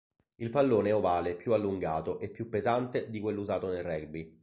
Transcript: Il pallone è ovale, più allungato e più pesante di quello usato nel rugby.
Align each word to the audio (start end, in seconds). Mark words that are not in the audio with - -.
Il 0.37 0.49
pallone 0.49 0.89
è 0.89 0.95
ovale, 0.95 1.35
più 1.35 1.53
allungato 1.53 2.19
e 2.19 2.27
più 2.29 2.49
pesante 2.49 3.07
di 3.11 3.19
quello 3.19 3.41
usato 3.41 3.67
nel 3.67 3.83
rugby. 3.83 4.39